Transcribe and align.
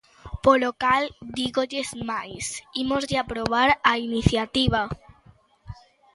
Polo 0.45 0.69
cal, 0.83 1.03
dígolles 1.39 1.89
máis, 2.09 2.45
ímoslle 2.81 3.17
aprobar 3.19 3.69
a 3.91 3.93
iniciativa. 4.07 4.81